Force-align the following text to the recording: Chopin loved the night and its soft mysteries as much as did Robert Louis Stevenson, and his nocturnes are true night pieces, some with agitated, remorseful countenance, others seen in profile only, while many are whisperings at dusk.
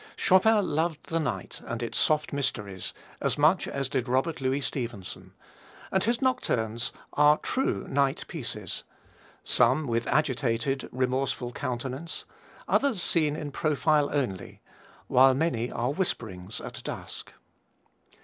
Chopin 0.15 0.65
loved 0.67 1.09
the 1.11 1.19
night 1.19 1.61
and 1.63 1.83
its 1.83 1.99
soft 1.99 2.33
mysteries 2.33 2.91
as 3.21 3.37
much 3.37 3.67
as 3.67 3.87
did 3.87 4.07
Robert 4.07 4.41
Louis 4.41 4.59
Stevenson, 4.61 5.33
and 5.91 6.03
his 6.03 6.23
nocturnes 6.23 6.91
are 7.13 7.37
true 7.37 7.85
night 7.87 8.25
pieces, 8.27 8.83
some 9.43 9.85
with 9.85 10.07
agitated, 10.07 10.89
remorseful 10.91 11.51
countenance, 11.51 12.25
others 12.67 12.99
seen 12.99 13.35
in 13.35 13.51
profile 13.51 14.09
only, 14.11 14.59
while 15.05 15.35
many 15.35 15.71
are 15.71 15.91
whisperings 15.91 16.59
at 16.61 16.81
dusk. 16.83 17.33